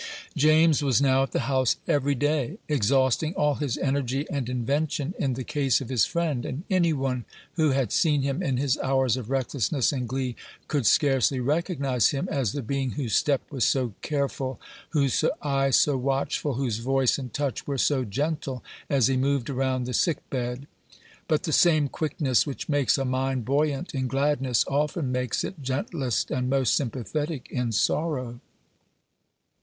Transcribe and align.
James 0.35 0.81
was 0.81 0.99
now 0.99 1.21
at 1.21 1.31
the 1.31 1.41
house 1.41 1.75
every 1.87 2.15
day, 2.15 2.57
exhausting 2.67 3.35
all 3.35 3.53
his 3.53 3.77
energy 3.77 4.25
and 4.31 4.49
invention 4.49 5.13
in 5.19 5.33
the 5.35 5.43
case 5.43 5.79
of 5.79 5.89
his 5.89 6.05
friend; 6.05 6.43
and 6.43 6.63
any 6.71 6.91
one 6.91 7.23
who 7.53 7.69
had 7.69 7.91
seen 7.91 8.23
him 8.23 8.41
in 8.41 8.57
his 8.57 8.79
hours 8.79 9.15
of 9.15 9.29
recklessness 9.29 9.91
and 9.93 10.09
glee, 10.09 10.35
could 10.67 10.87
scarcely 10.87 11.39
recognize 11.39 12.09
him 12.09 12.27
as 12.31 12.53
the 12.53 12.63
being 12.63 12.93
whose 12.93 13.13
step 13.13 13.41
was 13.51 13.63
so 13.63 13.93
careful, 14.01 14.59
whose 14.89 15.23
eye 15.43 15.69
so 15.69 15.95
watchful, 15.95 16.55
whose 16.55 16.79
voice 16.79 17.19
and 17.19 17.31
touch 17.31 17.67
were 17.67 17.77
so 17.77 18.03
gentle, 18.03 18.63
as 18.89 19.05
he 19.05 19.15
moved 19.15 19.51
around 19.51 19.83
the 19.83 19.93
sick 19.93 20.27
bed. 20.31 20.65
But 21.27 21.43
the 21.43 21.53
same 21.53 21.87
quickness 21.89 22.47
which 22.47 22.67
makes 22.67 22.97
a 22.97 23.05
mind 23.05 23.45
buoyant 23.45 23.93
in 23.93 24.07
gladness, 24.07 24.65
often 24.67 25.11
makes 25.11 25.43
it 25.43 25.61
gentlest 25.61 26.31
and 26.31 26.49
most 26.49 26.73
sympathetic 26.73 27.49
in 27.51 27.71
sorrow. 27.71 28.39